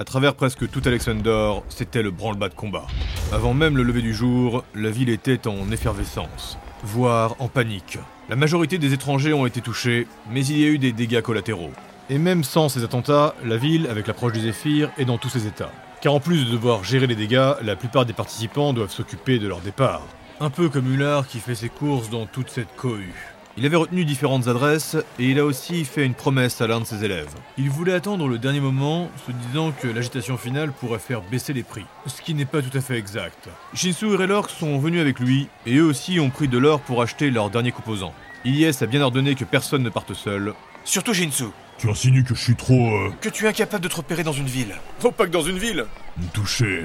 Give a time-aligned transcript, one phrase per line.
[0.00, 2.86] À travers presque tout Alexander, c'était le branle-bas de combat.
[3.32, 7.98] Avant même le lever du jour, la ville était en effervescence, voire en panique.
[8.28, 11.72] La majorité des étrangers ont été touchés, mais il y a eu des dégâts collatéraux.
[12.10, 15.48] Et même sans ces attentats, la ville, avec l'approche du Zéphyr, est dans tous ses
[15.48, 15.72] états.
[16.00, 19.48] Car en plus de devoir gérer les dégâts, la plupart des participants doivent s'occuper de
[19.48, 20.02] leur départ.
[20.38, 23.16] Un peu comme Hullard qui fait ses courses dans toute cette cohue.
[23.60, 26.84] Il avait retenu différentes adresses et il a aussi fait une promesse à l'un de
[26.84, 27.34] ses élèves.
[27.56, 31.64] Il voulait attendre le dernier moment, se disant que l'agitation finale pourrait faire baisser les
[31.64, 33.48] prix, ce qui n'est pas tout à fait exact.
[33.74, 37.02] Shinsu et Raylork sont venus avec lui et eux aussi ont pris de l'or pour
[37.02, 38.14] acheter leurs derniers composants.
[38.44, 40.54] Ilyes a bien ordonné que personne ne parte seul.
[40.84, 41.46] Surtout Jinsu,
[41.78, 42.86] Tu insinues que je suis trop...
[42.88, 44.76] euh, que tu es incapable de te repérer dans une ville.
[45.00, 45.84] Faut pas que dans une ville
[46.32, 46.84] touché.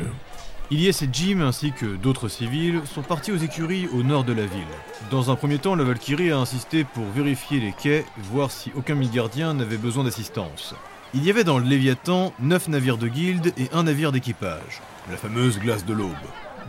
[0.72, 4.46] Ilyes et Jim ainsi que d'autres civils sont partis aux écuries au nord de la
[4.46, 4.64] ville.
[5.12, 8.96] Dans un premier temps, la Valkyrie a insisté pour vérifier les quais, voir si aucun
[8.96, 10.74] gardien n'avait besoin d'assistance.
[11.14, 14.82] Il y avait dans le Léviathan 9 navires de guilde et un navire d'équipage,
[15.12, 16.12] la fameuse glace de l'aube.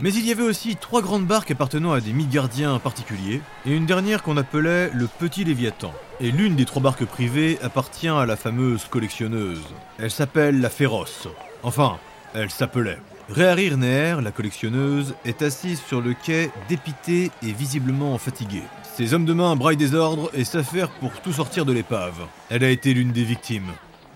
[0.01, 3.85] Mais il y avait aussi trois grandes barques appartenant à des gardiens particuliers, et une
[3.85, 5.93] dernière qu'on appelait le Petit Léviathan.
[6.19, 9.63] Et l'une des trois barques privées appartient à la fameuse collectionneuse.
[9.97, 11.27] Elle s'appelle la Féroce.
[11.63, 11.97] Enfin,
[12.33, 12.99] elle s'appelait.
[13.27, 18.61] Réharir Neher, la collectionneuse, est assise sur le quai, dépitée et visiblement fatiguée.
[18.95, 22.27] Ses hommes de main braillent des ordres et s'affairent pour tout sortir de l'épave.
[22.51, 23.71] Elle a été l'une des victimes.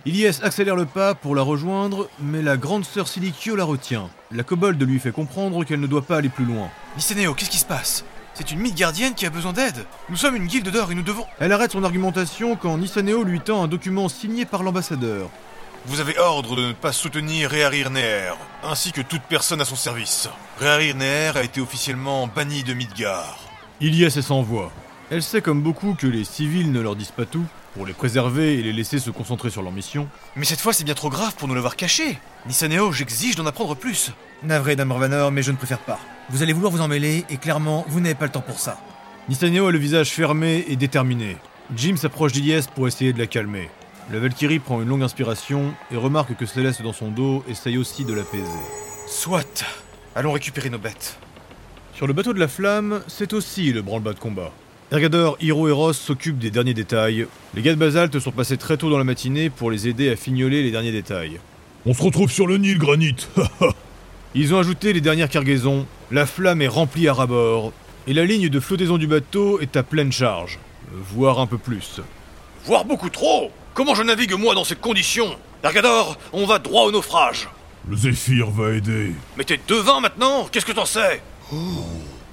[0.06, 4.10] Ilyes accélère le pas pour la rejoindre, mais la grande sœur Silikio la retient.
[4.32, 6.70] La kobold lui fait comprendre qu'elle ne doit pas aller plus loin.
[6.96, 8.06] Lysénéo, qu'est-ce qui se passe?
[8.36, 9.86] C'est une mythe gardienne qui a besoin d'aide.
[10.10, 11.26] Nous sommes une guilde d'or et nous devons...
[11.40, 15.30] Elle arrête son argumentation quand Nisaneo lui tend un document signé par l'ambassadeur.
[15.86, 19.76] Vous avez ordre de ne pas soutenir Réharir Neher, ainsi que toute personne à son
[19.76, 20.30] service.
[20.60, 23.40] Réharir Neher a été officiellement banni de Midgar.
[23.80, 24.72] Ilyes est sans voix.
[25.10, 28.60] Elle sait comme beaucoup que les civils ne leur disent pas tout, pour les préserver
[28.60, 30.08] et les laisser se concentrer sur leur mission.
[30.36, 32.20] Mais cette fois, c'est bien trop grave pour nous l'avoir caché.
[32.46, 34.12] Nisaneo, j'exige d'en apprendre plus.
[34.44, 36.00] Navré, Dame Ravanor, mais je ne préfère pas.
[36.30, 38.78] Vous allez vouloir vous en mêler, et clairement, vous n'avez pas le temps pour ça.
[39.30, 41.38] Nisaneo a le visage fermé et déterminé.
[41.76, 43.70] Jim s'approche d'Ilyes pour essayer de la calmer.
[44.12, 48.06] La Valkyrie prend une longue inspiration et remarque que Céleste dans son dos essaye aussi
[48.06, 48.44] de l'apaiser.
[49.06, 49.64] Soit.
[50.16, 51.20] Allons récupérer nos bêtes.
[51.94, 54.52] Sur le bateau de la flamme, c'est aussi le branle-bas de combat.
[54.92, 57.28] Ergador, Hiro et Ross s'occupent des derniers détails.
[57.54, 60.16] Les gars de Basalte sont passés très tôt dans la matinée pour les aider à
[60.16, 61.40] fignoler les derniers détails.
[61.86, 63.28] On se retrouve sur le Nil, Granit.
[64.34, 67.74] Ils ont ajouté les dernières cargaisons, la flamme est remplie à ras-bord,
[68.08, 70.58] et la ligne de flottaison du bateau est à pleine charge,
[70.92, 72.02] voire un peu plus.
[72.66, 76.92] Voire beaucoup trop Comment je navigue moi dans ces conditions Ergador, on va droit au
[76.92, 77.48] naufrage.
[77.88, 79.14] le Zéphyr va aider.
[79.38, 81.22] Mais t'es devin maintenant Qu'est-ce que t'en sais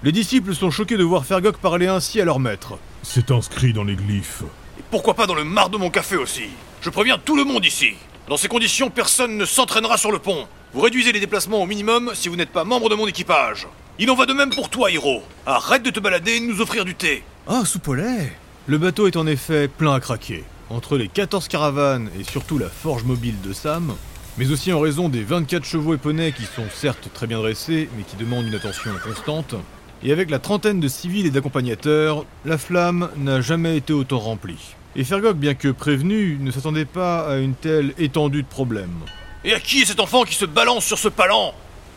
[0.02, 2.80] Les disciples sont choqués de voir Fergok parler ainsi à leur maître.
[3.04, 4.42] C'est inscrit dans les glyphes.
[4.76, 6.48] Et pourquoi pas dans le mar de mon café aussi
[6.80, 7.92] Je préviens tout le monde ici.
[8.28, 10.48] Dans ces conditions, personne ne s'entraînera sur le pont.
[10.74, 13.68] Vous réduisez les déplacements au minimum si vous n'êtes pas membre de mon équipage.
[14.00, 15.22] Il en va de même pour toi, Hiro.
[15.46, 17.22] Arrête de te balader et de nous offrir du thé.
[17.46, 18.32] Oh, soupollet
[18.66, 20.42] Le bateau est en effet plein à craquer.
[20.68, 23.94] Entre les 14 caravanes et surtout la forge mobile de Sam,
[24.36, 27.88] mais aussi en raison des 24 chevaux et poneys qui sont certes très bien dressés,
[27.96, 29.54] mais qui demandent une attention constante,
[30.02, 34.74] et avec la trentaine de civils et d'accompagnateurs, la flamme n'a jamais été autant remplie.
[34.96, 39.04] Et Fergok, bien que prévenu, ne s'attendait pas à une telle étendue de problèmes.
[39.44, 41.54] Et à qui est cet enfant qui se balance sur ce palan?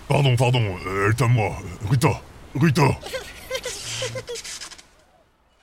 [0.07, 1.57] Pardon, pardon, euh, elle est à moi.
[1.89, 2.21] Rita,
[2.55, 2.99] Rita.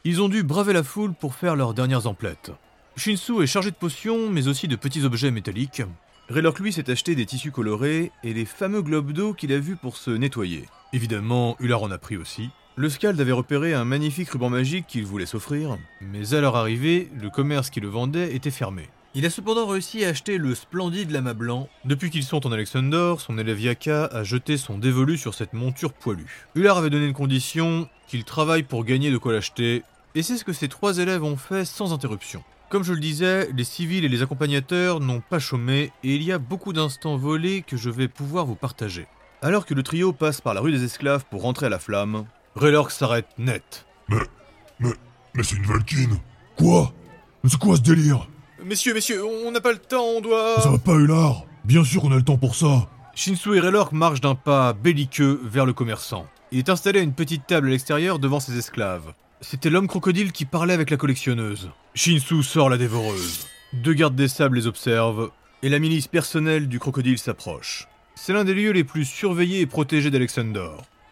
[0.04, 2.50] Ils ont dû braver la foule pour faire leurs dernières emplettes.
[2.96, 5.82] Shinsu est chargé de potions, mais aussi de petits objets métalliques.
[6.30, 9.76] Raylork lui s'est acheté des tissus colorés et les fameux globes d'eau qu'il a vus
[9.76, 10.64] pour se nettoyer.
[10.94, 12.48] Évidemment, Ular en a pris aussi.
[12.74, 17.10] Le Scald avait repéré un magnifique ruban magique qu'il voulait s'offrir, mais à leur arrivée,
[17.20, 18.88] le commerce qui le vendait était fermé.
[19.14, 21.68] Il a cependant réussi à acheter le splendide lama blanc.
[21.84, 25.92] Depuis qu'ils sont en Alexander, son élève Yaka a jeté son dévolu sur cette monture
[25.92, 26.46] poilue.
[26.54, 29.82] Ular avait donné une condition, qu'il travaille pour gagner de quoi l'acheter,
[30.14, 32.42] et c'est ce que ces trois élèves ont fait sans interruption.
[32.68, 36.32] Comme je le disais, les civils et les accompagnateurs n'ont pas chômé, et il y
[36.32, 39.06] a beaucoup d'instants volés que je vais pouvoir vous partager.
[39.40, 42.24] Alors que le trio passe par la rue des esclaves pour rentrer à la flamme,
[42.56, 43.86] Raylork s'arrête net.
[44.08, 44.16] Mais,
[44.80, 44.90] mais,
[45.34, 46.18] mais c'est une Valkyne.
[46.56, 46.92] Quoi?
[47.44, 48.28] Mais c'est quoi ce délire?
[48.64, 50.60] Messieurs, messieurs, on n'a pas le temps, on doit...
[50.60, 52.88] Ça va pas, Hullard Bien sûr qu'on a le temps pour ça.
[53.14, 56.26] Shinsu et Raylork marchent d'un pas belliqueux vers le commerçant.
[56.50, 59.14] Il est installé à une petite table à l'extérieur devant ses esclaves.
[59.42, 61.70] C'était l'homme crocodile qui parlait avec la collectionneuse.
[61.94, 63.46] Shinsu sort la dévoreuse.
[63.74, 65.30] Deux gardes des sables les observent,
[65.62, 67.86] et la milice personnelle du crocodile s'approche.
[68.14, 70.70] C'est l'un des lieux les plus surveillés et protégés d'Alexander.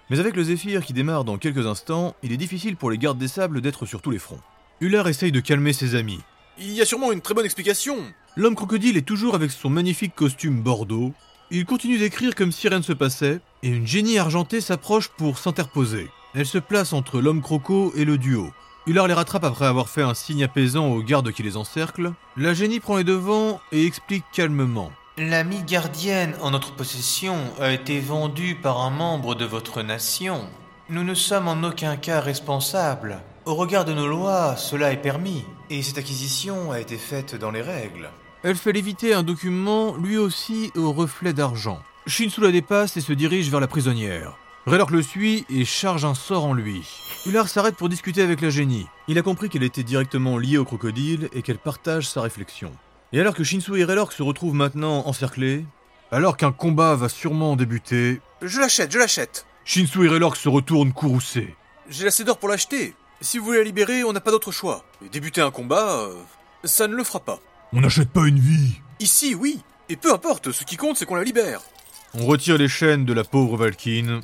[0.09, 3.19] Mais avec le Zéphyr qui démarre dans quelques instants, il est difficile pour les gardes
[3.19, 4.41] des sables d'être sur tous les fronts.
[4.81, 6.21] Ular essaye de calmer ses amis.
[6.59, 7.97] Il y a sûrement une très bonne explication.
[8.37, 11.12] L'homme crocodile est toujours avec son magnifique costume bordeaux.
[11.50, 15.38] Il continue d'écrire comme si rien ne se passait, et une génie argentée s'approche pour
[15.38, 16.09] s'interposer.
[16.34, 18.50] Elle se place entre l'homme croco et le duo.
[18.86, 22.12] Hullard les rattrape après avoir fait un signe apaisant aux gardes qui les encerclent.
[22.36, 24.90] La génie prend les devants et explique calmement.
[25.16, 30.40] L'ami gardienne en notre possession a été vendue par un membre de votre nation.
[30.90, 33.20] Nous ne sommes en aucun cas responsables.
[33.46, 37.52] Au regard de nos lois, cela est permis, et cette acquisition a été faite dans
[37.52, 38.10] les règles.
[38.42, 41.80] Elle fait léviter un document, lui aussi au reflet d'argent.
[42.06, 44.37] Shinsu la dépasse et se dirige vers la prisonnière.
[44.66, 46.82] Raylork le suit et charge un sort en lui.
[47.26, 48.87] Hullard s'arrête pour discuter avec la génie.
[49.08, 52.72] Il a compris qu'elle était directement liée au crocodile et qu'elle partage sa réflexion.
[53.12, 55.66] Et alors que Shinsu et Raylork se retrouvent maintenant encerclés,
[56.11, 59.44] alors qu'un combat va sûrement débuter, Je l'achète, je l'achète.
[59.66, 61.55] Shinsu et Raylork se retournent courroucés.
[61.90, 62.94] J'ai assez d'or pour l'acheter.
[63.20, 64.82] Si vous voulez la libérer, on n'a pas d'autre choix.
[65.05, 66.14] Et débuter un combat, euh,
[66.64, 67.38] ça ne le fera pas.
[67.75, 68.81] On n'achète pas une vie.
[68.99, 69.61] Ici, oui.
[69.90, 71.61] Et peu importe, ce qui compte, c'est qu'on la libère.
[72.14, 74.22] On retire les chaînes de la pauvre Valkyne,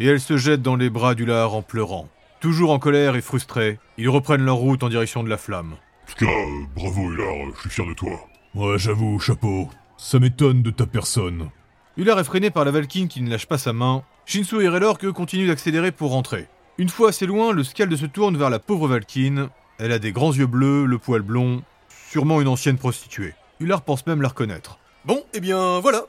[0.00, 2.08] et elle se jette dans les bras d'Ular en pleurant.
[2.40, 5.72] Toujours en colère et frustrés, ils reprennent leur route en direction de la flamme.
[5.72, 8.28] En tout cas, euh, bravo Hilar, je suis fier de toi.
[8.54, 9.68] Ouais, j'avoue, chapeau.
[9.96, 11.50] Ça m'étonne de ta personne.
[11.96, 14.02] Ular est freiné par la Valkyne qui ne lâche pas sa main.
[14.26, 16.46] Shinsu et Raylork eux continuent d'accélérer pour rentrer.
[16.76, 19.48] Une fois assez loin, le Scald se tourne vers la pauvre Valkyne.
[19.78, 21.62] Elle a des grands yeux bleus, le poil blond,
[22.10, 23.34] sûrement une ancienne prostituée.
[23.60, 24.78] Ular pense même la reconnaître.
[25.04, 26.02] Bon, eh bien, voilà.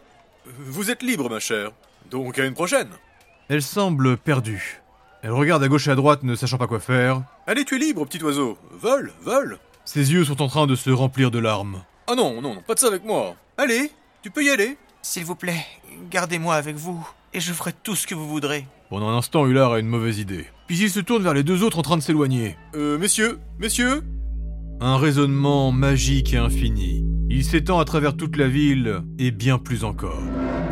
[0.46, 1.72] Vous êtes libre, ma chère.
[2.10, 2.90] Donc à une prochaine.
[3.48, 4.82] Elle semble perdue.
[5.22, 7.22] Elle regarde à gauche et à droite ne sachant pas quoi faire.
[7.46, 8.58] Allez, tu es libre, petit oiseau.
[8.72, 9.60] Vole, vole.
[9.86, 11.84] Ses yeux sont en train de se remplir de larmes.
[12.08, 13.36] Ah non, non, non, pas de ça avec moi.
[13.58, 13.92] Allez,
[14.24, 14.78] tu peux y aller.
[15.04, 15.64] S'il vous plaît,
[16.10, 18.66] gardez-moi avec vous, et je ferai tout ce que vous voudrez.
[18.90, 20.46] Pendant un instant, Ular a une mauvaise idée.
[20.66, 22.58] Puis il se tourne vers les deux autres en train de s'éloigner.
[22.76, 24.04] Euh, messieurs, messieurs.
[24.82, 27.06] Un raisonnement magique et infini.
[27.30, 30.22] Il s'étend à travers toute la ville et bien plus encore.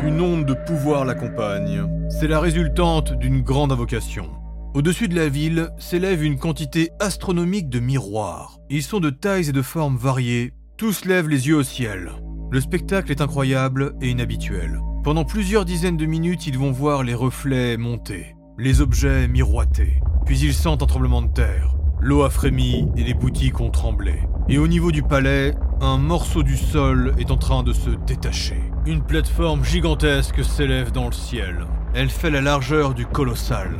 [0.02, 1.84] Une onde de pouvoir l'accompagne.
[2.20, 4.30] C'est la résultante d'une grande invocation.
[4.72, 8.58] Au-dessus de la ville s'élève une quantité astronomique de miroirs.
[8.70, 10.52] Ils sont de tailles et de formes variées.
[10.76, 12.12] Tous lèvent les yeux au ciel.
[12.52, 14.80] Le spectacle est incroyable et inhabituel.
[15.02, 20.00] Pendant plusieurs dizaines de minutes, ils vont voir les reflets monter, les objets miroiter.
[20.24, 21.74] Puis ils sentent un tremblement de terre.
[22.00, 24.20] L'eau a frémi et les boutiques ont tremblé.
[24.48, 28.60] Et au niveau du palais, un morceau du sol est en train de se détacher.
[28.86, 31.66] Une plateforme gigantesque s'élève dans le ciel.
[31.96, 33.70] Elle fait la largeur du colossal.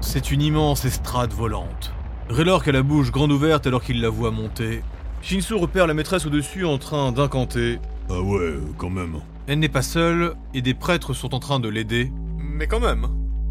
[0.00, 1.92] C'est une immense estrade volante.
[2.30, 4.82] Raylork a la bouche grande ouverte alors qu'il la voit monter.
[5.20, 7.78] Shinsu repère la maîtresse au-dessus en train d'incanter.
[8.08, 9.20] Ah ouais, quand même.
[9.46, 12.10] Elle n'est pas seule et des prêtres sont en train de l'aider.
[12.38, 13.06] Mais quand même.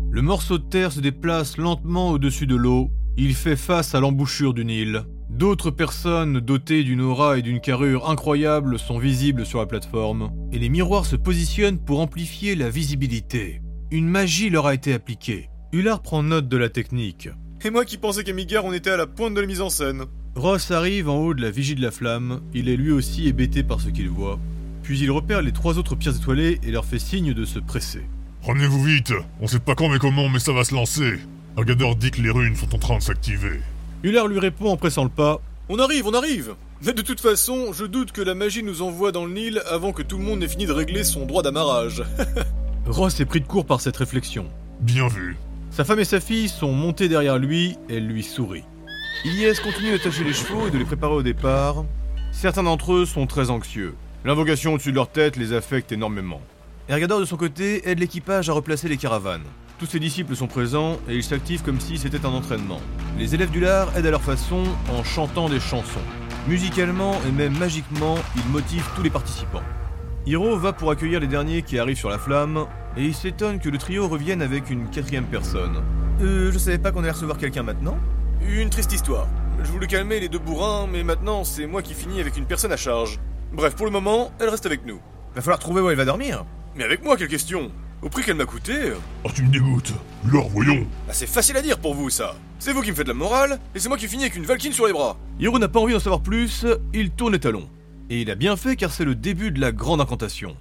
[0.10, 2.90] Le morceau de terre se déplace lentement au-dessus de l'eau.
[3.18, 5.04] Il fait face à l'embouchure du Nil.
[5.30, 10.58] D'autres personnes dotées d'une aura et d'une carrure incroyables sont visibles sur la plateforme, et
[10.58, 13.62] les miroirs se positionnent pour amplifier la visibilité.
[13.90, 15.50] Une magie leur a été appliquée.
[15.72, 17.30] Hullard prend note de la technique.
[17.64, 20.04] Et moi qui pensais qu'à on était à la pointe de la mise en scène.
[20.36, 23.64] Ross arrive en haut de la vigie de la flamme, il est lui aussi hébété
[23.64, 24.40] par ce qu'il voit.
[24.84, 28.02] Puis il repère les trois autres pierres étoilées et leur fait signe de se presser.
[28.44, 29.14] Ramenez-vous vite.
[29.40, 31.14] On sait pas quand mais comment, mais ça va se lancer.
[31.56, 33.62] Argador dit que les runes sont en train de s'activer.
[34.04, 35.40] Hullard lui répond en pressant le pas.
[35.70, 36.56] On arrive, on arrive.
[36.86, 39.94] Mais de toute façon, je doute que la magie nous envoie dans le Nil avant
[39.94, 42.04] que tout le monde n'ait fini de régler son droit d'amarrage.
[42.90, 44.46] Ross est pris de court par cette réflexion.
[44.80, 45.36] Bien vu.
[45.72, 48.64] Sa femme et sa fille sont montées derrière lui, elle lui sourit.
[49.26, 51.84] Ilyes continue d'attacher les chevaux et de les préparer au départ.
[52.32, 53.96] Certains d'entre eux sont très anxieux.
[54.24, 56.42] L'invocation au-dessus de leur tête les affecte énormément.
[56.88, 59.44] Ergador de son côté aide l'équipage à replacer les caravanes.
[59.80, 62.80] Tous ses disciples sont présents et ils s'activent comme si c'était un entraînement.
[63.20, 64.64] Les élèves du lard aident à leur façon
[64.98, 66.00] en chantant des chansons.
[66.48, 69.64] Musicalement et même magiquement, ils motivent tous les participants.
[70.28, 72.66] Hiro va pour accueillir les derniers qui arrivent sur la flamme,
[72.98, 75.82] et il s'étonne que le trio revienne avec une quatrième personne.
[76.20, 77.98] Euh, je savais pas qu'on allait recevoir quelqu'un maintenant.
[78.46, 79.30] Une triste histoire.
[79.64, 82.74] Je voulais calmer les deux bourrins, mais maintenant c'est moi qui finis avec une personne
[82.74, 83.22] à charge.
[83.54, 85.00] Bref, pour le moment, elle reste avec nous.
[85.34, 86.44] Va falloir trouver où elle va dormir.
[86.76, 87.72] Mais avec moi, quelle question?
[88.02, 88.92] Au prix qu'elle m'a coûté?
[89.24, 89.94] Oh, tu me dégoûtes.
[90.26, 90.86] Hilar, voyons.
[91.08, 92.36] bah, c'est facile à dire pour vous, ça.
[92.60, 94.74] C'est vous qui me faites la morale, et c'est moi qui finis avec une Valkyne
[94.74, 95.16] sur les bras.
[95.40, 97.70] Hiro n'a pas envie d'en savoir plus, il tourne les talons.
[98.10, 100.56] Et il a bien fait car c'est le début de la grande incantation.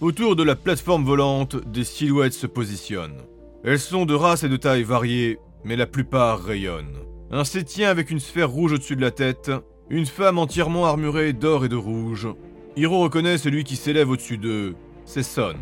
[0.00, 3.22] Autour de la plateforme volante, des silhouettes se positionnent.
[3.64, 6.98] Elles sont de races et de tailles variées, mais la plupart rayonnent.
[7.30, 9.50] Un sétien avec une sphère rouge au-dessus de la tête,
[9.90, 12.28] une femme entièrement armurée d'or et de rouge.
[12.76, 15.56] Hiro reconnaît celui qui s'élève au-dessus d'eux, c'est Son.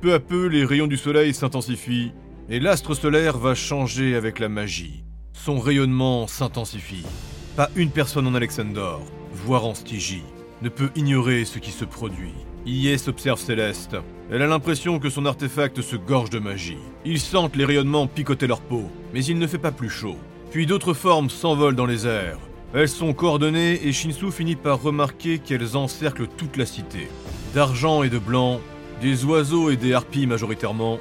[0.00, 2.12] Peu à peu, les rayons du soleil s'intensifient,
[2.48, 5.04] et l'astre solaire va changer avec la magie.
[5.32, 7.04] Son rayonnement s'intensifie.
[7.56, 10.22] Pas une personne en Alexandor, voire en Stygie.
[10.62, 12.34] Ne peut ignorer ce qui se produit.
[12.66, 13.96] Ies observe Céleste.
[14.30, 16.78] Elle a l'impression que son artefact se gorge de magie.
[17.04, 20.16] Ils sentent les rayonnements picoter leur peau, mais il ne fait pas plus chaud.
[20.50, 22.38] Puis d'autres formes s'envolent dans les airs.
[22.74, 27.08] Elles sont coordonnées et Shinsu finit par remarquer qu'elles encerclent toute la cité.
[27.54, 28.60] D'argent et de blanc,
[29.00, 30.98] des oiseaux et des harpies majoritairement,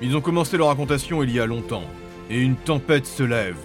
[0.00, 1.84] ils ont commencé leur racontation il y a longtemps.
[2.30, 3.58] Et une tempête se lève.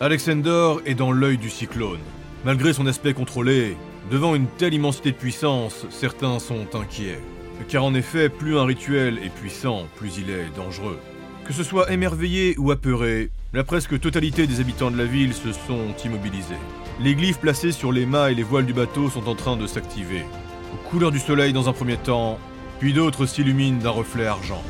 [0.00, 2.00] Alexander est dans l'œil du cyclone.
[2.44, 3.76] Malgré son aspect contrôlé,
[4.10, 7.20] devant une telle immensité de puissance, certains sont inquiets.
[7.68, 10.98] Car en effet, plus un rituel est puissant, plus il est dangereux.
[11.46, 15.52] Que ce soit émerveillé ou apeuré, la presque totalité des habitants de la ville se
[15.52, 16.54] sont immobilisés.
[17.00, 19.66] Les glyphes placés sur les mâts et les voiles du bateau sont en train de
[19.66, 20.24] s'activer.
[20.72, 22.38] Aux couleurs du soleil dans un premier temps,
[22.80, 24.62] puis d'autres s'illuminent d'un reflet argent.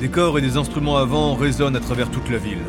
[0.00, 2.62] Des corps et des instruments à vent résonnent à travers toute la ville.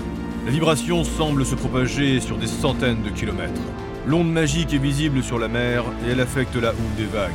[0.45, 3.61] La vibration semble se propager sur des centaines de kilomètres.
[4.05, 7.31] L'onde magique est visible sur la mer et elle affecte la houle des vagues.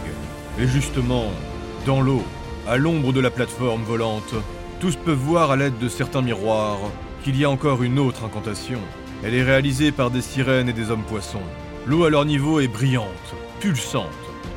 [0.58, 1.30] Et justement,
[1.86, 2.22] dans l'eau,
[2.68, 4.34] à l'ombre de la plateforme volante,
[4.78, 6.90] tous peuvent voir à l'aide de certains miroirs
[7.24, 8.80] qu'il y a encore une autre incantation.
[9.24, 11.42] Elle est réalisée par des sirènes et des hommes poissons.
[11.86, 13.06] L'eau à leur niveau est brillante,
[13.60, 14.06] pulsante.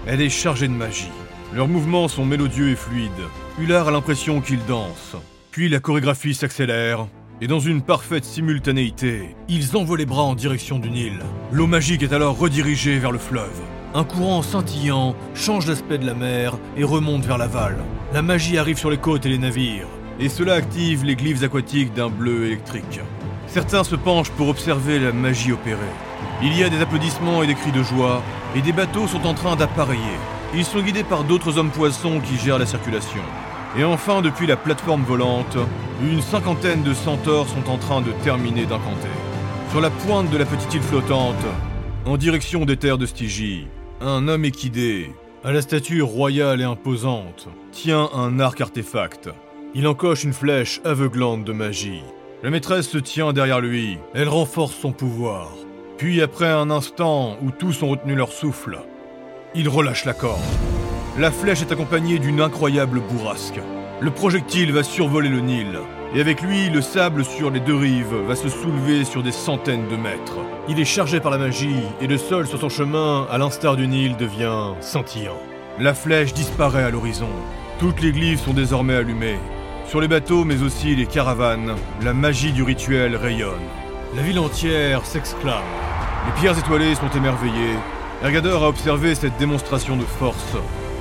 [0.06, 1.12] Elle est chargée de magie.
[1.54, 3.12] Leurs mouvements sont mélodieux et fluides.
[3.58, 5.16] Hullard a l'impression qu'ils dansent.
[5.52, 7.08] Puis la chorégraphie s'accélère,
[7.42, 11.20] et dans une parfaite simultanéité, ils envoient les bras en direction du Nil.
[11.52, 13.60] L'eau magique est alors redirigée vers le fleuve.
[13.96, 17.78] Un courant scintillant change l'aspect de la mer et remonte vers l'aval.
[18.14, 19.88] La magie arrive sur les côtes et les navires,
[20.20, 23.02] et cela active les glyphes aquatiques d'un bleu électrique.
[23.48, 25.80] Certains se penchent pour observer la magie opérer.
[26.44, 28.22] Il y a des applaudissements et des cris de joie,
[28.56, 30.20] et des bateaux sont en train d'appareiller.
[30.54, 33.22] Ils sont guidés par d'autres hommes poissons qui gèrent la circulation.
[33.78, 35.58] Et enfin, depuis la plateforme volante,
[36.04, 39.08] une cinquantaine de centaures sont en train de terminer d'incanter.
[39.70, 41.46] Sur la pointe de la petite île flottante,
[42.06, 43.68] en direction des terres de Stygie,
[44.02, 45.12] un homme équidé,
[45.44, 49.30] à la stature royale et imposante, tient un arc artefact.
[49.74, 52.04] Il encoche une flèche aveuglante de magie.
[52.44, 55.50] La maîtresse se tient derrière lui, elle renforce son pouvoir.
[55.98, 58.80] Puis après un instant où tous ont retenu leur souffle,
[59.56, 60.42] il relâche la corde.
[61.18, 63.60] La flèche est accompagnée d'une incroyable bourrasque.
[64.00, 65.78] Le projectile va survoler le Nil,
[66.16, 69.90] et avec lui, le sable sur les deux rives va se soulever sur des centaines
[69.90, 70.40] de mètres.
[70.70, 73.88] Il est chargé par la magie, et le sol sur son chemin, à l'instar du
[73.88, 75.38] Nil, devient scintillant.
[75.80, 77.30] La flèche disparaît à l'horizon.
[77.78, 79.40] Toutes les glyphes sont désormais allumées.
[79.88, 83.68] Sur les bateaux, mais aussi les caravanes, la magie du rituel rayonne.
[84.16, 85.62] La ville entière s'exclame.
[86.26, 87.76] Les pierres étoilées sont émerveillées.
[88.24, 90.56] Ergador a observé cette démonstration de force.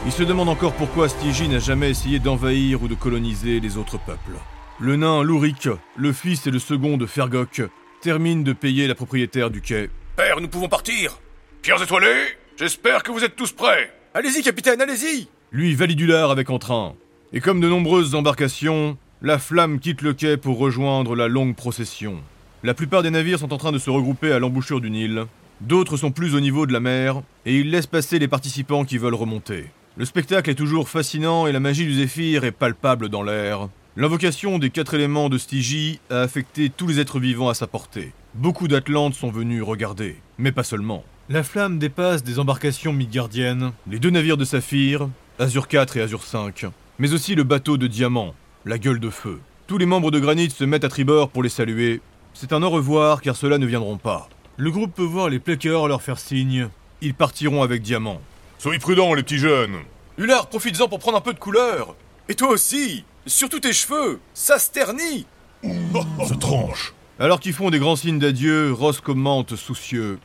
[0.07, 3.99] Il se demande encore pourquoi Stygie n'a jamais essayé d'envahir ou de coloniser les autres
[3.99, 4.39] peuples.
[4.79, 7.61] Le nain Louric, le fils et le second de Fergoc,
[8.01, 9.91] termine de payer la propriétaire du quai.
[10.17, 11.21] Père, nous pouvons partir
[11.61, 12.25] Pierres étoilées
[12.59, 16.95] J'espère que vous êtes tous prêts Allez-y, capitaine, allez-y Lui valide Ular avec entrain.
[17.35, 22.23] Et comme de nombreuses embarcations, la flamme quitte le quai pour rejoindre la longue procession.
[22.63, 25.27] La plupart des navires sont en train de se regrouper à l'embouchure du Nil.
[25.61, 28.97] D'autres sont plus au niveau de la mer, et ils laissent passer les participants qui
[28.97, 29.67] veulent remonter.
[30.01, 33.69] Le spectacle est toujours fascinant et la magie du zéphyr est palpable dans l'air.
[33.99, 38.15] L'invocation des quatre éléments de Stygie a affecté tous les êtres vivants à sa portée.
[38.33, 41.05] Beaucoup d'Atlantes sont venus regarder, mais pas seulement.
[41.29, 45.07] La flamme dépasse des embarcations midgardiennes, les deux navires de saphir,
[45.39, 46.65] Azur 4 et Azur 5,
[46.99, 49.39] mais aussi le bateau de diamant, la gueule de feu.
[49.67, 52.01] Tous les membres de Granit se mettent à tribord pour les saluer.
[52.33, 54.31] C'est un au revoir car ceux-là ne viendront pas.
[54.57, 56.71] Le groupe peut voir les plaqueurs leur faire signe.
[57.03, 58.23] Ils partiront avec diamant.
[58.61, 59.79] Soyez prudents, les petits jeunes.
[60.19, 61.97] Hullard, profites-en pour prendre un peu de couleur
[62.29, 65.25] Et toi aussi Surtout tes cheveux Ça se ternit
[65.63, 66.93] Ça tranche.
[67.19, 70.19] Alors qu'ils font des grands signes d'adieu, Ross commente soucieux.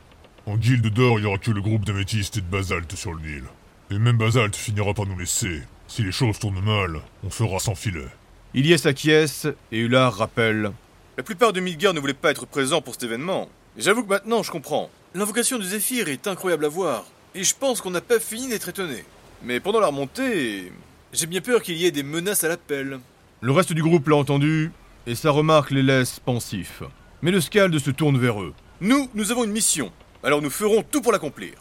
[0.44, 3.22] En guilde d'or, il n'y aura que le groupe d'améthyste et de basalte sur le
[3.22, 3.44] Nil.
[3.90, 5.62] Et même basalte finira par nous laisser.
[5.88, 8.08] Si les choses tournent mal, on fera sans filet.
[8.52, 10.72] Ilyes acquiesce et Ular rappelle.
[11.16, 13.48] La plupart de Midgard ne voulaient pas être présents pour cet événement.
[13.78, 14.90] J'avoue que maintenant, je comprends.
[15.14, 17.06] L'invocation du Zéphyr est incroyable à voir.
[17.36, 19.04] Et je pense qu'on n'a pas fini d'être étonné.
[19.42, 20.72] Mais pendant la remontée,
[21.12, 22.98] j'ai bien peur qu'il y ait des menaces à l'appel.
[23.42, 24.72] Le reste du groupe l'a entendu,
[25.06, 26.82] et sa remarque les laisse pensifs.
[27.20, 28.54] Mais le Scald se tourne vers eux.
[28.80, 29.92] Nous, nous avons une mission.
[30.22, 31.52] Alors nous ferons tout pour l'accomplir.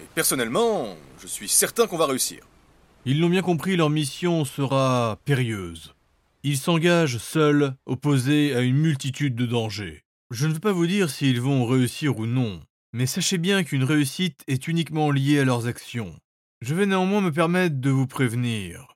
[0.00, 2.44] Et personnellement, je suis certain qu'on va réussir.
[3.04, 5.94] Ils l'ont bien compris, leur mission sera périlleuse.
[6.44, 10.04] Ils s'engagent seuls, opposés à une multitude de dangers.
[10.30, 12.60] Je ne veux pas vous dire s'ils vont réussir ou non,
[12.94, 16.16] mais sachez bien qu'une réussite est uniquement liée à leurs actions.
[16.60, 18.94] Je vais néanmoins me permettre de vous prévenir.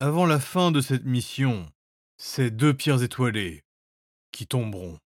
[0.00, 1.66] Avant la fin de cette mission,
[2.18, 3.64] c'est deux pierres étoilées
[4.32, 4.98] qui tomberont.